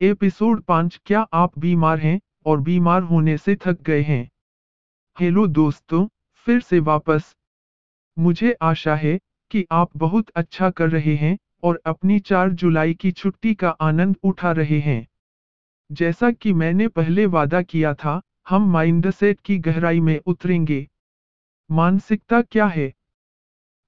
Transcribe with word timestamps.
Episode 0.00 0.62
पाँच, 0.62 1.00
क्या 1.06 1.20
आप 1.20 1.58
बीमार 1.58 1.98
हैं 1.98 2.20
और 2.46 2.60
बीमार 2.60 3.02
होने 3.02 3.38
से 3.38 3.56
थक 3.56 3.82
गए 3.82 4.02
हैं? 4.02 4.30
हेलो 5.20 5.46
दोस्तों, 5.46 6.08
फिर 6.34 6.60
से 6.60 6.78
वापस। 6.78 7.36
मुझे 8.18 8.52
आशा 8.52 8.94
है 8.94 9.20
कि 9.50 9.66
आप 9.72 9.90
बहुत 9.96 10.30
अच्छा 10.30 10.70
कर 10.70 10.90
रहे 10.90 11.16
हैं 11.16 11.38
और 11.62 11.82
अपनी 11.86 12.18
4 12.18 12.50
जुलाई 12.50 12.94
की 12.94 13.12
छुट्टी 13.12 13.54
का 13.54 13.70
आनंद 13.70 14.16
उठा 14.22 14.52
रहे 14.52 14.80
हैं। 14.80 15.08
जैसा 15.92 16.30
कि 16.30 16.52
मैंने 16.52 16.88
पहले 16.88 17.26
वादा 17.26 17.62
किया 17.62 17.94
था, 17.94 18.22
हम 18.48 18.70
माइंडसेट 18.70 19.40
की 19.40 19.58
गहराई 19.58 20.00
में 20.00 20.20
उतरेंगे। 20.26 20.88
मानसिकता 21.70 22.42
क्या 22.42 22.66
है? 22.66 22.92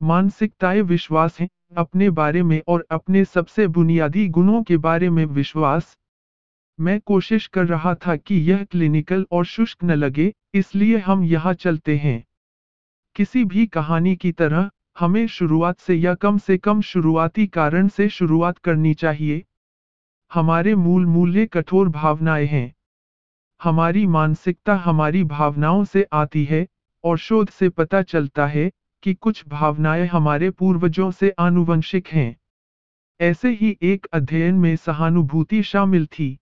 मानसिकताएँ 0.02 0.82
विश्वास 0.82 1.40
है, 1.40 1.48
अपने 1.76 2.10
बारे 2.10 2.42
में 2.42 2.62
और 2.68 2.86
अपने 2.90 3.24
सबसे 3.24 3.66
बुनियादी 3.66 4.28
गुणों 4.28 4.62
के 4.62 4.76
बारे 4.76 5.10
में 5.10 5.24
विश्वास 5.24 5.97
मैं 6.80 7.00
कोशिश 7.00 7.46
कर 7.46 7.66
रहा 7.66 7.94
था 7.94 8.16
कि 8.16 8.34
यह 8.34 8.64
क्लिनिकल 8.64 9.26
और 9.32 9.44
शुष्क 9.44 9.84
न 9.84 9.90
लगे, 9.90 10.32
इसलिए 10.54 10.98
हम 10.98 11.24
यहाँ 11.24 11.54
चलते 11.54 11.96
हैं। 11.96 12.24
किसी 13.14 13.44
भी 13.44 13.66
कहानी 13.66 14.16
की 14.16 14.32
तरह, 14.32 14.70
हमें 14.98 15.26
शुरुआत 15.26 15.78
से 15.78 15.94
या 15.94 16.14
कम 16.14 16.38
से 16.38 16.58
कम 16.58 16.80
शुरुआती 16.80 17.46
कारण 17.46 17.88
से 17.88 18.08
शुरुआत 18.08 18.58
करनी 18.58 18.94
चाहिए। 18.94 19.44
हमारे 20.32 20.74
मूल 20.74 21.06
मूल्य 21.06 21.46
कठोर 21.46 21.88
भावनाएँ 21.88 22.46
हैं। 22.46 22.74
हमारी 23.62 24.06
मानसिकता 24.06 24.74
हमारी 24.74 25.24
भावनाओं 25.24 25.84
से 25.84 26.06
आती 26.12 26.44
है, 26.44 26.66
और 27.04 27.18
शोध 27.18 27.48
से 27.48 27.68
पता 27.68 28.02
चलता 28.02 28.46
है 28.46 28.70
कि 29.02 29.14
कुछ 29.14 29.48
भावनाएँ 29.48 30.06
हमारे 30.06 30.50
पूर्वजों 30.50 31.10
से 31.10 31.34
आनुवंशिक 31.38 32.08
हैं। 32.08 32.36
ऐसे 33.20 33.50
ही 33.50 33.78
एक 33.82 34.06
अध्ययन 34.12 34.54
में 34.54 34.76
सहानुभूति 34.76 35.62
शामिल 35.62 36.06
थी। 36.06 36.38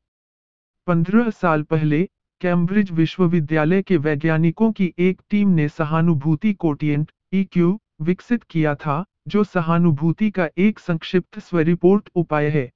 पंद्रह 0.86 1.30
साल 1.30 1.62
पहले 1.62 2.08
कैम्ब्रिज 2.40 2.92
विश्वविद्यालय 2.92 3.82
के 3.82 3.96
वैज्ञानिकों 3.96 4.72
की 4.72 4.94
एक 4.98 5.22
टीम 5.30 5.48
ने 5.48 5.68
सहानुभूति 5.68 6.52
कोटियंट 6.52 7.12
EQ 7.34 7.78
विकसित 8.02 8.42
किया 8.42 8.74
था, 8.74 9.04
जो 9.28 9.44
सहानुभूति 9.44 10.30
का 10.30 10.48
एक 10.58 10.78
संक्षिप्त 10.78 11.38
स्वरिपोर्ट 11.38 12.08
उपाय 12.14 12.48
है। 12.48 12.72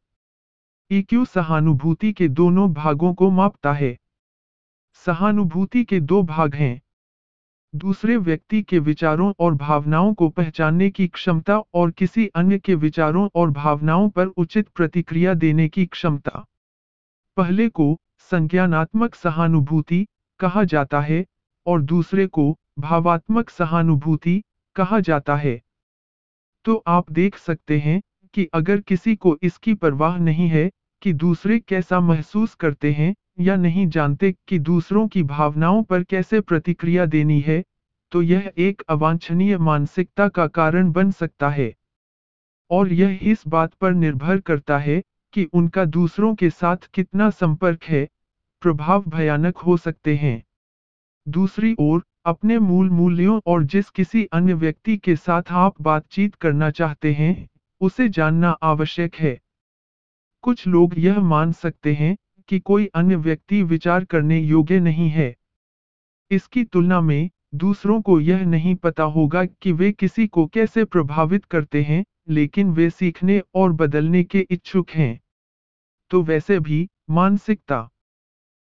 EQ 0.93 1.27
सहानुभूति 1.27 2.13
के 2.13 2.29
दोनों 2.29 2.73
भागों 2.73 3.15
को 3.15 3.31
मापता 3.31 3.73
है। 3.73 3.99
सहानुभूति 4.93 5.85
के 5.85 6.01
दो 6.01 6.23
भाग 6.23 6.55
हैं। 6.55 6.83
दूसरे 7.75 8.17
व्यक्ति 8.17 8.63
के 8.63 8.79
विचारों 8.79 9.33
और 9.39 9.55
भावनाओं 9.55 10.15
को 10.15 10.29
पहचानने 10.29 10.91
की 10.91 11.09
क्षमता 11.09 11.59
और 11.75 11.91
किसी 11.91 12.27
अन्य 12.27 12.59
के 12.59 12.75
विचारों 12.75 13.29
और 13.35 13.51
भावनाओं 13.51 14.09
पर 14.09 14.27
उचित 14.27 14.69
प्रतिक्रिया 14.69 15.35
देने 15.35 15.69
की 15.69 15.87
क्षमता। 15.87 16.47
पहले 17.41 17.69
को 17.69 17.97
संज्ञानात्मक 18.31 19.15
सहानुभूति 19.15 20.07
कहा 20.41 20.65
जाता 20.65 21.01
है 21.01 21.25
और 21.67 21.83
दूसरे 21.83 22.27
को 22.27 22.45
भावात्मक 22.79 23.51
सहानुभूति 23.51 24.43
कहा 24.77 25.01
जाता 25.01 25.37
है। 25.37 25.61
तो 26.65 26.75
आप 26.87 27.11
देख 27.13 27.37
सकते 27.37 27.79
हैं 27.79 28.01
कि 28.35 28.49
अगर 28.55 28.81
किसी 28.81 29.15
को 29.17 29.37
इसकी 29.43 29.75
परवाह 29.75 30.19
नहीं 30.19 30.49
है 30.49 30.71
कि 31.03 31.13
दूसरे 31.13 31.59
कैसा 31.59 32.01
महसूस 32.01 32.55
करते 32.55 32.93
हैं 32.93 33.15
या 33.41 33.57
नहीं 33.57 33.87
जानते 33.89 34.33
कि 34.49 34.59
दूसरों 34.59 35.09
की 35.09 35.23
भावनाओं 35.23 35.83
पर 35.83 36.03
कैसे 36.05 36.41
प्रतिक्रिया 36.41 37.07
देनी 37.07 37.41
है 37.41 37.63
तो 38.13 38.23
यह 38.23 38.53
एक 38.59 38.83
अवांछनीय 38.89 39.59
मानसिकता 39.59 40.29
का 40.29 40.47
कारण 40.47 40.93
बन 40.93 41.11
सकता 41.11 41.49
है। 41.49 41.73
और 42.71 42.93
यह 42.93 43.19
इस 43.23 43.47
बात 43.49 43.75
पर 43.75 43.93
निर्भर 43.95 44.41
करता 44.41 44.79
है 44.79 45.03
कि 45.33 45.45
उनका 45.45 45.85
दूसरों 45.85 46.35
के 46.35 46.51
साथ 46.51 46.77
कितना 46.95 47.31
संपर्क 47.31 47.85
है, 47.85 48.09
प्रभाव 48.61 49.05
भयानक 49.09 49.59
हो 49.59 49.77
सकते 49.77 50.17
हैं। 50.17 50.45
दूसरी 51.29 51.77
ओर, 51.79 52.05
अपने 52.25 52.59
मूल 52.59 52.91
मूल्यों 52.91 53.41
और 53.47 53.65
जिस 53.65 53.91
किसी 53.91 54.25
अन्य 54.25 54.55
व्यक्ति 54.55 54.97
के 54.97 55.17
साथ 55.17 55.43
आप 55.51 55.83
बातचीत 55.83 56.35
करना 56.35 56.71
चाहते 56.71 57.13
हैं, 57.13 57.49
उसे 57.81 58.09
जानना 58.09 58.51
आवश्यक 58.51 59.15
है। 59.15 59.41
कुछ 60.43 60.67
लोग 60.67 60.95
यह 60.99 61.21
मान 61.21 61.53
सकते 61.53 61.95
हैं 61.95 62.17
कि 62.49 62.59
कोई 62.59 62.87
अन्य 62.87 63.17
व्यक्ति 63.17 63.63
विचार 63.63 64.05
करने 64.05 64.41
योग्य 64.41 64.81
नहीं 64.81 65.09
है। 65.09 65.37
इसकी 66.31 66.65
तुलना 66.65 67.01
में 67.01 67.31
दूसरों 67.55 68.03
को 68.03 68.21
यह 68.21 68.45
नहीं 68.45 68.75
पता 68.75 69.03
होगा 69.03 69.45
कि 69.45 69.73
वे 69.73 69.93
किसी 69.93 70.27
को 70.27 70.47
कैसे 70.47 70.85
प्रभावित 70.85 71.45
करते 71.45 71.83
हैं, 71.83 72.05
लेकिन 72.29 72.71
वे 72.71 72.91
सीखने 72.91 73.43
और 73.55 73.73
बदलने 73.73 74.25
के 74.25 74.47
इच्छुक 74.51 74.91
हैं। 74.91 75.21
तो 76.11 76.23
वैसे 76.23 76.61
भी, 76.61 76.89
मानसिकता, 77.11 77.91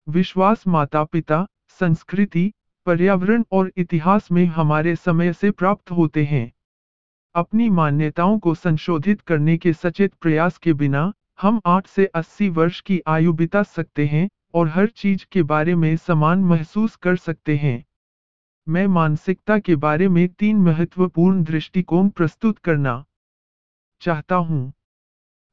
विश्वास 0.08 0.66
माता 0.66 1.04
पिता 1.04 1.47
संस्कृति, 1.69 2.52
पर्यावरण 2.86 3.44
और 3.52 3.72
इतिहास 3.76 4.32
में 4.32 4.47
हमारे 4.47 4.97
समय 4.97 5.32
से 5.32 5.50
प्राप्त 5.50 5.91
होते 5.91 6.24
हैं। 6.24 6.53
अपनी 7.34 7.70
मान्यताओं 7.70 8.38
को 8.38 8.54
संशोधित 8.54 9.20
करने 9.20 9.56
के 9.56 9.72
सचेत 9.72 10.14
प्रयास 10.14 10.58
के 10.58 10.72
बिना, 10.72 11.12
हम 11.41 11.60
8 11.66 11.86
से 11.86 12.06
80 12.06 12.48
वर्ष 12.48 12.80
की 12.80 13.00
आयु 13.06 13.32
बिता 13.32 13.62
सकते 13.62 14.06
हैं 14.06 14.28
और 14.54 14.68
हर 14.68 14.86
चीज़ 14.86 15.26
के 15.32 15.42
बारे 15.42 15.74
में 15.74 15.97
समान 15.97 16.38
महसूस 16.38 16.97
कर 16.97 17.16
सकते 17.16 17.56
हैं। 17.56 17.84
मैं 18.69 18.87
मानसिकता 18.87 19.59
के 19.59 19.77
बारे 19.77 20.09
में 20.09 20.28
तीन 20.28 20.56
महत्वपूर्ण 20.56 21.43
दृष्टिकोण 21.44 22.09
प्रस्तुत 22.09 22.59
करना 22.59 23.04
चाहता 24.00 24.34
हूँ। 24.34 24.72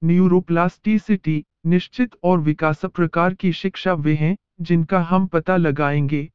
न्यूरोप्लास्टिसिटी 0.03 1.45
निश्चित 1.65 2.15
और 2.23 2.39
विकास 2.39 2.85
प्रकार 2.85 3.33
की 3.33 3.51
शिक्षा 3.53 3.93
वे 3.93 4.15
हैं 4.15 4.35
जिनका 4.61 4.99
हम 4.99 5.27
पता 5.27 5.57
लगाएँगे। 5.57 6.29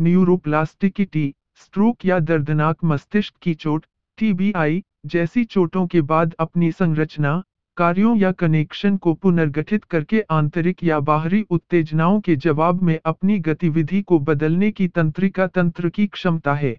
न्यूरोप्लास्टिकिटी 0.00 1.34
स्ट्रोक 1.54 2.04
या 2.04 2.18
दर्दनाक 2.18 2.84
मस्तिष्क 2.84 3.34
की 3.36 3.54
चोट, 3.54 3.86
टीबीआई, 4.18 4.82
जैसी 5.06 5.44
चोटों 5.44 5.86
के 5.86 6.00
बाद 6.00 6.34
अपनी 6.38 6.72
संरचना 6.72 7.42
कार्यों 7.80 8.16
या 8.16 8.32
कनेक्शन 8.32 8.96
को 8.96 9.14
पुनर्गठित 9.14 9.84
करके 9.84 10.20
आंतरिक 10.20 10.84
या 10.84 11.00
बाहरी 11.00 11.42
उत्तेजनाओं 11.50 12.20
के 12.20 12.36
जवाब 12.36 12.82
में 12.82 13.00
अपनी 13.04 13.38
गतिविधि 13.38 14.02
को 14.02 14.18
बदलने 14.18 14.70
की 14.70 14.88
तंत्रिका 14.88 15.46
तंत्र 15.46 15.88
की 15.88 16.06
क्षमता 16.06 16.54
है। 16.54 16.76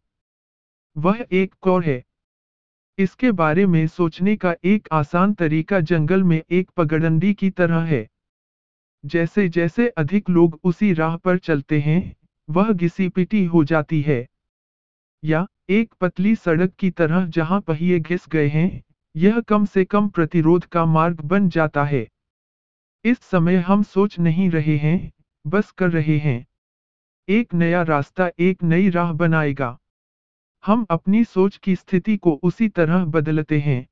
वह 0.97 1.25
एक 1.31 1.53
कौर 1.61 1.83
है। 1.83 2.03
इसके 2.97 3.31
बारे 3.31 3.65
में 3.65 3.87
सोचने 3.87 4.35
का 4.35 4.55
एक 4.63 4.87
आसान 4.91 5.33
तरीका 5.33 5.79
जंगल 5.79 6.23
में 6.23 6.43
एक 6.51 6.69
पगडंडी 6.69 7.33
की 7.33 7.49
तरह 7.49 7.79
है। 7.79 8.07
जैसे 9.05 9.49
जैसे 9.49 9.87
अधिक 9.87 10.29
लोग 10.29 10.59
उसी 10.63 10.93
राह 10.93 11.17
पर 11.17 11.37
चलते 11.37 11.79
हैं, 11.79 12.15
वह 12.49 12.71
घिसी 12.71 13.09
पिटी 13.09 13.45
हो 13.45 13.63
जाती 13.63 14.01
है। 14.01 14.27
या 15.23 15.47
एक 15.69 15.93
पतली 16.01 16.35
सड़क 16.35 16.73
की 16.79 16.91
तरह 16.91 17.25
जहाँ 17.25 17.61
पहिए 17.61 17.99
घिस 17.99 18.27
गए 18.29 18.47
हैं 18.47 18.83
यह 19.15 19.39
कम 19.39 19.65
से 19.65 19.85
कम 19.85 20.07
प्रतिरोध 20.07 20.65
का 20.65 20.85
मार्ग 20.85 21.21
बन 21.21 21.49
जाता 21.49 21.83
है। 21.83 22.07
इस 23.05 23.19
समय 23.19 23.55
हम 23.55 23.83
सोच 23.83 24.19
नहीं 24.19 24.49
रहे 24.49 24.77
हैं, 24.77 25.11
बस 25.47 25.71
कर 25.71 25.89
रहे 25.91 26.17
हैं। 26.17 26.47
एक 27.29 27.53
नया 27.53 27.83
रास्ता 27.83 28.31
एक 28.39 28.63
नई 28.63 28.89
राह 28.89 29.11
बनाएगा। 29.11 29.79
हम 30.65 30.85
अपनी 30.89 31.23
सोच 31.23 31.57
की 31.57 31.75
स्थिति 31.75 32.17
को 32.17 32.39
उसी 32.43 32.69
तरह 32.69 33.05
बदलते 33.05 33.59
हैं। 33.59 33.87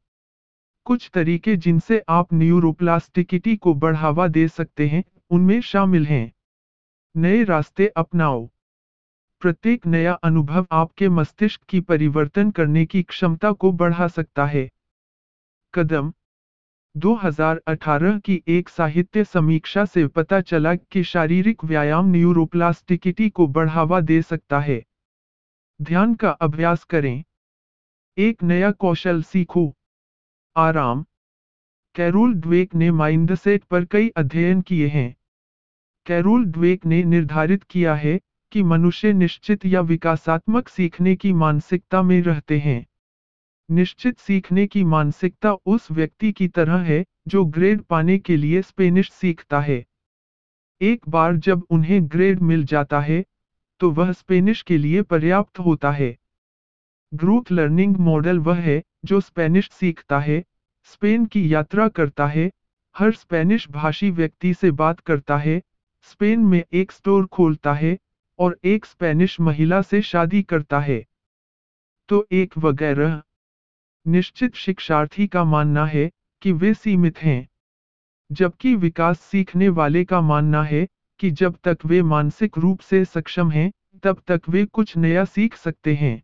कुछ 0.85 1.11
तरीके 1.13 1.55
जिनसे 1.55 2.03
आप 2.09 2.33
न्यूरोप्लास्टिकिटी 2.33 3.55
को 3.55 3.73
बढ़ावा 3.73 4.27
दे 4.27 4.47
सकते 4.47 4.87
हैं, 4.87 5.03
उनमें 5.29 5.61
शामिल 5.61 6.05
हैं। 6.05 6.33
नए 7.17 7.43
रास्ते 7.43 7.87
अपनाओ। 7.87 8.49
प्रत्येक 9.39 9.87
नया 9.87 10.13
अनुभव 10.13 10.67
आपके 10.71 11.09
मस्तिष्क 11.09 11.61
की 11.63 11.81
परिवर्तन 11.81 12.51
करने 12.51 12.85
की 12.85 13.03
क्षमता 13.03 13.51
को 13.51 13.71
बढ़ा 13.71 14.07
सकता 14.07 14.45
है। 14.45 14.69
कदम। 15.73 16.13
2018 16.97 18.19
की 18.19 18.43
एक 18.47 18.69
साहित्य 18.69 19.23
समीक्षा 19.23 19.85
से 19.85 20.07
पता 20.07 20.41
चला 20.41 20.75
कि 20.75 21.03
शारीरिक 21.03 21.63
व्यायाम 21.63 22.05
न्यूरोप्लास्टिकिटी 22.05 23.29
को 23.29 23.47
बढ़ावा 23.47 24.01
दे 24.01 24.21
सकता 24.21 24.59
है। 24.59 24.85
ध्यान 25.81 26.15
का 26.15 26.29
अभ्यास 26.29 26.83
करें। 26.83 27.23
एक 28.17 28.43
नया 28.43 28.71
कौशल 28.71 29.21
सीखो। 29.23 29.75
आराम। 30.57 31.05
कैरोल 31.95 32.33
ड्वेक 32.33 32.75
ने 32.75 32.91
माइंडसेट 32.91 33.63
पर 33.63 33.85
कई 33.85 34.09
अध्ययन 34.09 34.61
किए 34.61 34.87
हैं। 34.87 35.15
कैरोल 36.05 36.45
ड्वेक 36.45 36.85
ने 36.85 37.03
निर्धारित 37.03 37.63
किया 37.63 37.95
है 37.95 38.19
कि 38.51 38.63
मनुष्य 38.63 39.13
निश्चित 39.13 39.65
या 39.65 39.81
विकासात्मक 39.81 40.67
सीखने 40.67 41.15
की 41.15 41.33
मानसिकता 41.33 42.01
में 42.01 42.21
रहते 42.21 42.59
हैं। 42.59 42.88
निश्चित 43.69 44.19
सीखने 44.19 44.65
की 44.67 44.83
मानसिकता 44.83 45.53
उस 45.65 45.89
व्यक्ति 45.91 46.31
की 46.31 46.47
तरह 46.47 46.77
है, 46.77 47.03
जो 47.27 47.45
ग्रेड 47.45 47.81
पाने 47.81 48.17
के 48.19 48.37
लिए 48.37 48.61
स्पेनिश 48.61 49.11
सीखता 49.11 49.59
है। 49.59 49.83
एक 50.81 51.09
बार 51.09 51.35
जब 51.37 51.63
उन्हें 51.69 52.01
ग्रेड 52.11 52.39
मिल 52.41 52.63
जाता 52.65 52.99
है 52.99 53.23
तो 53.81 53.89
वह 53.91 54.11
स्पेनिश 54.11 54.61
के 54.61 54.77
लिए 54.77 55.01
पर्याप्त 55.01 55.59
होता 55.59 55.91
है। 55.91 56.15
ग्रुप 57.11 57.51
लर्निंग 57.51 57.95
मॉडल 57.97 58.39
वह 58.39 58.55
है, 58.55 58.81
जो 59.05 59.19
स्पेनिश 59.21 59.69
सीखता 59.71 60.19
है 60.19 60.43
स्पेन 60.83 61.25
की 61.25 61.53
यात्रा 61.53 61.87
करता 61.87 62.27
है, 62.27 62.49
हर 62.95 63.11
स्पेनिश 63.11 63.69
भाषी 63.69 64.09
व्यक्ति 64.11 64.53
से 64.53 64.71
बात 64.71 64.99
करता 64.99 65.37
है 65.37 65.61
स्पेन 66.01 66.39
में 66.39 66.63
एक 66.73 66.91
स्टोर 66.91 67.25
खोलता 67.27 67.73
है, 67.73 67.97
और 68.39 68.57
एक 68.63 68.85
स्पेनिश 68.85 69.39
महिला 69.39 69.81
से 69.81 70.01
शादी 70.01 70.41
करता 70.43 70.79
है। 70.79 71.03
तो 72.09 72.25
एक 72.31 72.57
वगैरह 72.57 73.21
निश्चित 74.07 74.55
शिक्षार्थी 74.55 75.27
का 75.27 75.43
मानना 75.43 75.85
है 75.85 76.11
कि 76.41 76.51
वे 76.51 76.73
सीमित 76.73 77.17
हैं, 77.17 77.47
जबकि 78.31 78.75
विकास 78.75 79.19
सीखने 79.19 79.69
वाले 79.69 80.03
का 80.05 80.21
मानना 80.21 80.63
है 80.63 80.87
कि 81.19 81.31
जब 81.31 81.57
तक 81.63 81.77
वे 81.85 82.01
मानसिक 82.03 82.57
रूप 82.57 82.79
से 82.79 83.05
सक्षम 83.05 83.51
हैं, 83.51 83.71
तब 84.03 84.21
तक 84.27 84.41
वे 84.49 84.65
कुछ 84.65 84.97
नया 84.97 85.25
सीख 85.25 85.55
सकते 85.55 85.95
हैं। 85.95 86.23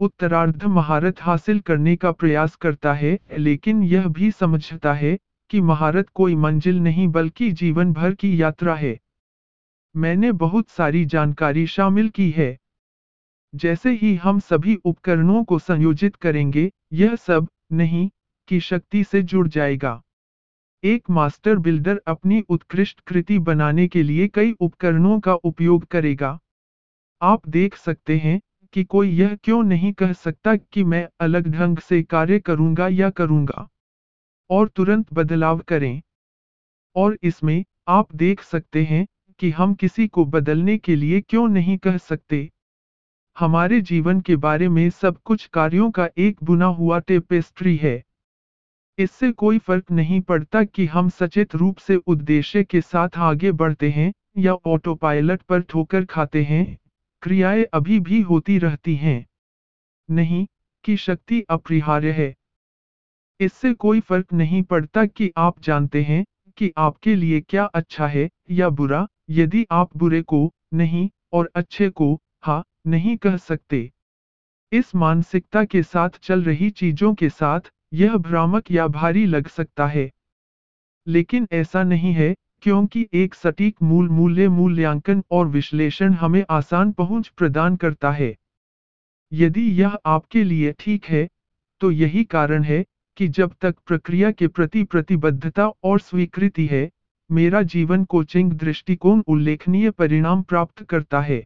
उत्तरार्ध 0.00 0.64
महारत 0.64 1.20
हासिल 1.20 1.60
करने 1.60 1.96
का 1.96 2.12
प्रयास 2.12 2.56
करता 2.56 2.94
है, 2.94 3.18
लेकिन 3.38 3.82
यह 3.82 4.08
भी 4.08 4.30
समझता 4.30 4.94
है 4.94 5.18
कि 5.50 5.60
महारत 5.60 6.08
कोई 6.08 6.34
मंजिल 6.34 6.80
नहीं 6.80 7.08
बल्कि 7.08 7.52
जीवन 7.52 7.92
भर 7.92 8.14
की 8.14 8.42
यात्रा 8.42 8.74
है। 8.74 8.98
मैंने 9.96 10.32
बहुत 10.32 10.68
सारी 10.68 11.04
जानकारी 11.04 11.66
शामिल 11.66 12.08
की 12.08 12.30
है। 12.30 12.58
जैसे 13.54 13.90
ही 13.92 14.14
हम 14.14 14.38
सभी 14.40 14.74
उपकरणों 14.84 15.44
को 15.44 15.58
संयोजित 15.58 16.16
करेंगे 16.16 16.70
यह 16.94 17.16
सब 17.16 17.48
नहीं, 17.72 18.10
की 18.48 18.60
शक्ति 18.60 19.04
से 19.04 19.22
जुड़ 19.22 19.48
जाएगा। 19.48 20.02
एक 20.84 21.10
मास्टर 21.10 21.56
बिल्डर 21.56 22.02
अपनी 22.06 22.40
उत्कृष्ट 22.40 23.00
कृति 23.00 23.38
बनाने 23.38 23.88
के 23.88 24.02
लिए 24.02 24.28
कई 24.28 24.52
उपकरणों 24.52 25.20
का 25.20 25.34
उपयोग 25.34 25.84
करेगा। 25.84 26.38
आप 27.22 27.48
देख 27.48 27.76
सकते 27.76 28.18
हैं 28.18 28.40
कि 28.72 28.84
कोई 28.84 29.10
यह 29.10 29.38
क्यों 29.44 29.62
नहीं 29.62 29.92
कह 29.92 30.12
सकता 30.12 30.56
कि 30.56 30.84
मैं 30.84 31.08
अलग 31.20 31.48
ढंग 31.48 31.78
से 31.78 32.02
कार्य 32.02 32.38
करूँगा 32.38 32.88
या 32.88 33.10
करूँगा। 33.10 33.68
और 34.50 34.68
तुरंत 34.68 35.12
बदलाव 35.12 35.58
करें। 35.58 36.02
और 36.96 37.18
इसमें 37.22 37.64
आप 37.88 38.14
देख 38.14 38.42
सकते 38.42 38.84
हैं 38.84 39.06
कि 39.38 39.50
हम 39.50 39.74
किसी 39.74 40.08
को 40.08 40.24
बदलने 40.24 40.78
के 40.78 40.96
लिए 40.96 41.20
क्यों 41.20 41.48
नहीं 41.48 41.78
कह 41.78 41.96
सकते। 41.96 42.50
हमारे 43.36 43.80
जीवन 43.80 44.20
के 44.20 44.36
बारे 44.36 44.68
में 44.68 44.90
सब 44.90 45.16
कुछ 45.24 45.46
कार्यों 45.46 45.90
का 45.90 46.08
एक 46.18 46.36
बुना 46.44 46.66
हुआ 46.66 46.98
टेपेस्ट्री 46.98 47.76
है। 47.76 48.02
इससे 48.98 49.30
कोई 49.32 49.58
फ़र्क 49.58 49.90
नहीं 49.90 50.20
पड़ता 50.20 50.62
कि 50.64 50.86
हम 50.86 51.08
सचेत 51.08 51.54
रूप 51.54 51.76
से 51.76 51.96
उद्देश्य 51.96 52.62
के 52.64 52.80
साथ 52.80 53.18
आगे 53.18 53.52
बढ़ते 53.52 53.90
हैं 53.90 54.12
या 54.38 54.54
ऑटो 54.66 54.94
पायलट 54.94 55.42
पर 55.42 55.60
ठोकर 55.60 56.04
खाते 56.04 56.42
हैं। 56.42 56.78
क्रियाएँ 57.22 57.64
अभी 57.64 57.98
भी 58.00 58.20
होती 58.20 58.58
रहती 58.58 58.94
हैं। 58.96 59.24
नहीं 60.08 60.46
कि 60.84 60.96
शक्ति 60.96 61.44
अपरिहार्य 61.50 62.10
है। 62.10 62.34
इससे 63.40 63.72
कोई 63.74 64.00
फ़र्क 64.00 64.32
नहीं 64.32 64.62
पड़ता 64.62 65.04
कि 65.06 65.30
आप 65.36 65.60
जानते 65.60 66.02
हैं 66.02 66.24
कि 66.56 66.72
आपके 66.78 67.14
लिए 67.14 67.40
क्या 67.40 67.64
अच्छा 67.64 68.06
है 68.06 68.28
या 68.50 68.68
बुरा। 68.68 69.06
यदि 69.30 69.66
आप 69.70 69.96
बुरे 69.96 70.22
को, 70.22 70.52
नहीं, 70.74 71.08
और 71.32 71.50
अच्छे 71.54 71.88
को 71.88 72.18
हाँ 72.42 72.62
नहीं 72.86 73.16
कह 73.16 73.36
सकते। 73.36 73.90
इस 74.72 74.94
मानसिकता 74.94 75.64
के 75.64 75.82
साथ 75.82 76.18
चल 76.22 76.42
रही 76.42 76.70
चीज़ों 76.70 77.14
के 77.14 77.28
साथ 77.28 77.70
यह 77.92 78.16
भ्रामक 78.16 78.70
या 78.70 78.86
भारी 78.86 79.26
लग 79.26 79.48
सकता 79.48 79.86
है। 79.86 80.10
लेकिन 81.06 81.46
ऐसा 81.52 81.82
नहीं 81.82 82.12
है, 82.12 82.34
क्योंकि 82.62 83.06
एक 83.14 83.34
सटीक 83.34 83.82
मूल 83.82 84.08
मूल्य 84.08 84.48
मूल्यांकन 84.48 85.22
और 85.30 85.46
विश्लेषण 85.46 86.12
हमें 86.12 86.44
आसान 86.50 86.92
पहुँच 86.92 87.28
प्रदान 87.28 87.76
करता 87.76 88.10
है। 88.10 88.34
यदि 89.32 89.70
यह 89.82 89.98
आपके 90.06 90.44
लिए 90.44 90.72
ठीक 90.78 91.04
है 91.04 91.28
तो 91.80 91.90
यही 91.90 92.24
कारण 92.24 92.62
है 92.62 92.84
कि 93.16 93.28
जब 93.28 93.54
तक 93.60 93.76
प्रक्रिया 93.86 94.30
के 94.30 94.48
प्रति 94.48 94.84
प्रतिबद्धता 94.84 95.68
और 95.84 96.00
स्वीकृति 96.00 96.66
है, 96.66 96.90
मेरा 97.30 97.62
जीवन 97.62 98.04
कोचिंग 98.04 98.52
दृष्टिकोण 98.52 99.22
उल्लेखनीय 99.26 99.90
परिणाम 99.90 100.42
प्राप्त 100.42 100.82
करता 100.82 101.20
है। 101.20 101.44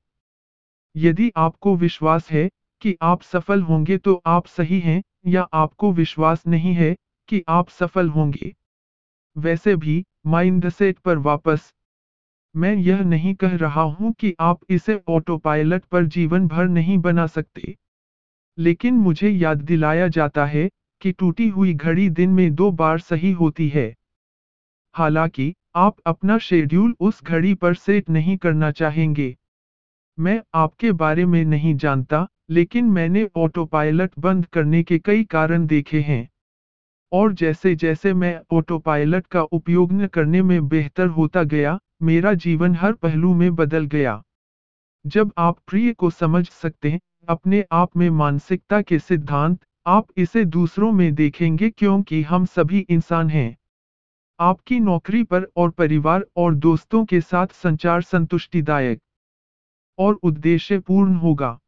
यदि 0.97 1.33
आपको 1.37 1.77
विश्वास 1.77 2.31
है 2.31 2.51
कि 2.83 2.97
आप 3.03 3.23
सफल 3.23 3.63
होंगे 3.63 3.99
तो 3.99 4.23
आप 4.27 4.47
सही 4.47 4.81
हैं, 4.81 5.03
या 5.27 5.43
आपको 5.43 5.93
विश्वास 5.93 6.47
नहीं 6.47 6.75
है 6.75 6.97
कि 7.29 7.45
आप 7.49 7.69
सफल 7.69 8.09
होंगे। 8.09 8.55
वैसे 9.37 9.77
भी 9.77 10.05
माइंडसेट 10.27 10.99
पर 10.99 11.19
वापस। 11.19 11.73
मैं 12.57 12.75
यह 12.75 13.01
नहीं 13.01 13.35
कह 13.35 13.57
रहा 13.57 13.83
हूँ 13.83 14.13
कि 14.13 14.35
आप 14.41 14.61
इसे 14.71 15.01
ऑटो 15.09 15.39
पायलट 15.39 15.85
पर 15.85 16.05
जीवन 16.05 16.49
भर 16.49 16.69
नहीं 16.69 16.99
बना 16.99 17.27
सकते। 17.27 17.77
लेकिन 18.59 18.95
मुझे 18.95 19.31
याद 19.31 19.59
दिलाया 19.59 20.09
जाता 20.09 20.47
है 20.47 20.71
कि 21.01 21.13
टूटी 21.13 21.49
हुई 21.49 21.75
घड़ी 21.75 22.11
दिन 22.11 22.31
में 22.31 22.55
दो 22.55 22.71
बार 22.71 22.99
सही 22.99 23.33
होती 23.33 23.69
है। 23.69 23.95
हालाँकि, 24.95 25.55
आप 25.77 25.97
अपना 26.07 26.39
शेड्यूल 26.39 26.97
उस 27.01 27.25
घड़ी 27.25 27.55
पर 27.55 27.75
सेट 27.75 28.11
नहीं 28.11 28.37
करना 28.37 28.71
चाहेंगे। 28.71 29.37
मैं 30.19 30.43
आपके 30.55 30.93
बारे 30.93 31.27
में 31.27 31.45
नहीं 31.45 31.75
जानता, 31.75 32.29
लेकिन 32.51 32.85
मैंने 32.85 33.29
ऑटो 33.37 33.65
पायलट 33.65 34.11
बंद 34.19 34.47
करने 34.47 34.83
के 34.83 34.99
कई 34.99 35.25
कारण 35.25 35.67
देखे 35.67 36.01
हैं। 36.01 36.29
और 37.13 37.33
जैसे 37.33 37.75
जैसे 37.75 38.15
मैं 38.15 38.41
ऑटो 38.51 38.79
पायलट 38.79 39.27
का 39.27 39.43
उपयोग 39.43 39.93
न 39.93 40.07
करने 40.07 40.43
में 40.43 40.69
बेहतर 40.69 41.07
होता 41.07 41.43
गया, 41.43 41.79
मेरा 42.03 42.35
जीवन 42.35 42.75
हर 42.75 42.93
पहलू 42.93 43.35
में 43.35 43.55
बदल 43.55 43.85
गया। 43.87 44.23
जब 45.07 45.33
आप 45.39 45.59
प्रिय 45.67 45.93
को 45.93 46.11
समझ 46.11 46.49
सकते 46.49 46.91
हैं, 46.91 47.01
अपने 47.29 47.65
आप 47.73 47.97
में 47.97 48.11
मानसिकता 48.11 48.83
के 48.83 48.99
सिद्धांत, 48.99 49.59
आप 49.87 50.07
इसे 50.17 50.45
दूसरों 50.45 50.93
में 50.93 51.15
देखेंगे 51.15 51.71
क्योंकि 51.71 52.23
हम 52.23 52.45
सभी 52.45 52.79
इंसान 52.79 53.31
हैं। 53.31 53.57
आपकी 54.41 54.81
नौकरी 54.81 55.23
पर 55.23 55.47
और 55.57 55.71
परिवार 55.71 56.27
और 56.37 56.55
दोस्तों 56.55 57.05
के 57.05 57.21
साथ 57.21 57.47
संचार 57.47 58.03
संतुष्टिदायक। 58.03 59.01
और 59.99 60.15
उद्देश्य 60.15 60.79
पूर्ण 60.79 61.15
होगा। 61.15 61.59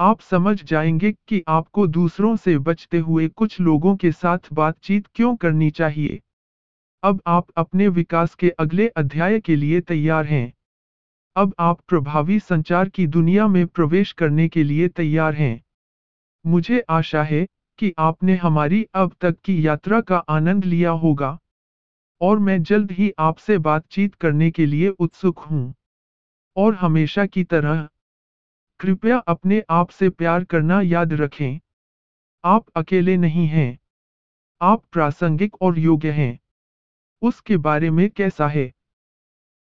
आप 0.00 0.20
समझ 0.20 0.64
जाएँगे 0.64 1.12
कि 1.12 1.42
आपको 1.48 1.86
दूसरों 1.86 2.36
से 2.36 2.58
बचते 2.58 2.98
हुए 2.98 3.28
कुछ 3.28 3.60
लोगों 3.60 3.96
के 3.96 4.12
साथ 4.12 4.38
बातचीत 4.52 5.06
क्यों 5.14 5.36
करनी 5.36 5.70
चाहिए। 5.70 6.20
अब 7.02 7.22
आप 7.26 7.46
अपने 7.56 7.88
विकास 7.88 8.34
के 8.34 8.50
अगले 8.50 8.88
अध्याय 8.88 9.40
के 9.40 9.56
लिए 9.56 9.80
तैयार 9.80 10.26
हैं। 10.26 10.52
अब 11.36 11.54
आप 11.58 11.80
प्रभावी 11.88 12.38
संचार 12.40 12.88
की 12.88 13.06
दुनिया 13.06 13.46
में 13.46 13.66
प्रवेश 13.66 14.12
करने 14.12 14.48
के 14.48 14.62
लिए 14.62 14.88
तैयार 14.88 15.34
हैं। 15.34 15.62
मुझे 16.46 16.80
आशा 16.80 17.22
है 17.22 17.46
कि 17.78 17.92
आपने 17.98 18.36
हमारी 18.36 18.86
अब 18.94 19.14
तक 19.20 19.36
की 19.44 19.66
यात्रा 19.66 20.00
का 20.00 20.16
आनंद 20.16 20.64
लिया 20.64 20.90
होगा। 20.90 21.38
और 22.20 22.38
मैं 22.38 22.62
जल्द 22.62 22.92
ही 22.92 23.12
आपसे 23.18 23.58
बातचीत 23.58 24.14
करने 24.14 24.50
के 24.50 24.66
लिए 24.66 24.88
उत्सुक 24.88 25.38
हूँ। 25.38 25.74
और 26.56 26.74
हमेशा 26.74 27.26
की 27.26 27.44
तरह, 27.44 27.88
कृपया 28.80 29.18
अपने 29.18 29.62
आप 29.70 29.88
से 29.90 30.10
प्यार 30.10 30.44
करना 30.44 30.80
याद 30.80 31.12
रखें। 31.12 31.60
आप 32.44 32.66
अकेले 32.76 33.16
नहीं 33.16 33.46
हैं। 33.46 33.78
आप 34.62 34.84
प्रासंगिक 34.92 35.62
और 35.62 35.78
योग्य 35.78 36.10
हैं। 36.10 36.38
उसके 37.22 37.56
बारे 37.56 37.90
में 37.90 38.10
कैसा 38.10 38.48
है? 38.48 38.72